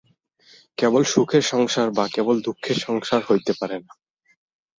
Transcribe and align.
কেবল 0.77 1.03
সুখের 1.03 1.43
সংসার 1.43 1.87
বা 1.91 2.05
কেবল 2.07 2.35
দুঃখের 2.41 2.77
সংসার 2.77 3.21
হইতে 3.29 3.51
পারে 3.59 3.77
না। 3.79 3.93